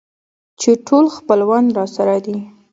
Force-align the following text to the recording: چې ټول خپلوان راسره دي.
چې 0.61 0.69
ټول 0.87 1.05
خپلوان 1.17 1.65
راسره 1.77 2.17
دي. 2.25 2.37